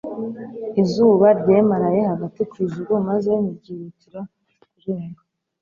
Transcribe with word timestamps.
izuba 0.81 1.27
ryemaraye 1.39 2.01
hagati 2.11 2.41
ku 2.49 2.55
ijuru 2.65 2.91
maze 3.09 3.31
ntiryihutira 3.41 4.19
kurenga 4.77 5.21